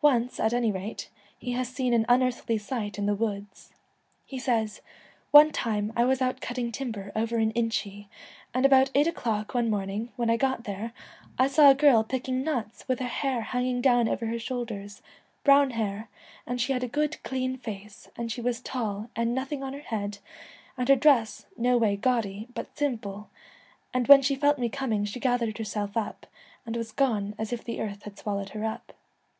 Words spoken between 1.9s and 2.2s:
an